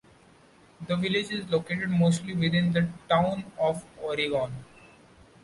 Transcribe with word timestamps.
The 0.87 0.95
village 0.95 1.29
is 1.29 1.47
located 1.51 1.87
mostly 1.91 2.33
within 2.33 2.71
the 2.71 2.89
Town 3.07 3.45
of 3.59 3.85
Oregon. 4.01 4.51